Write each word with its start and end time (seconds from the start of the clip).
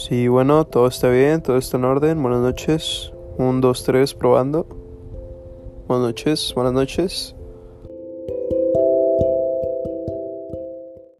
Sí, 0.00 0.28
bueno, 0.28 0.66
todo 0.66 0.86
está 0.86 1.10
bien, 1.10 1.42
todo 1.42 1.58
está 1.58 1.76
en 1.76 1.84
orden. 1.84 2.22
Buenas 2.22 2.40
noches. 2.40 3.12
Un, 3.36 3.60
dos, 3.60 3.84
tres, 3.84 4.14
probando. 4.14 4.66
Buenas 5.86 6.06
noches, 6.06 6.54
buenas 6.54 6.72
noches. 6.72 7.36